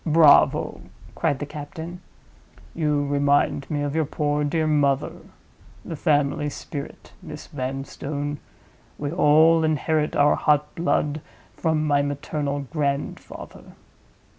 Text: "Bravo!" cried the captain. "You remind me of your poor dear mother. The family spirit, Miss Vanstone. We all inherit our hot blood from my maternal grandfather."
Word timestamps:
"Bravo!" 0.03 0.81
cried 1.13 1.37
the 1.37 1.45
captain. 1.45 2.01
"You 2.73 3.05
remind 3.05 3.69
me 3.69 3.83
of 3.83 3.95
your 3.95 4.05
poor 4.07 4.43
dear 4.43 4.65
mother. 4.65 5.11
The 5.85 5.95
family 5.95 6.49
spirit, 6.49 7.13
Miss 7.21 7.45
Vanstone. 7.45 8.39
We 8.97 9.11
all 9.11 9.63
inherit 9.63 10.15
our 10.15 10.33
hot 10.33 10.73
blood 10.73 11.21
from 11.55 11.85
my 11.85 12.01
maternal 12.01 12.61
grandfather." 12.61 13.73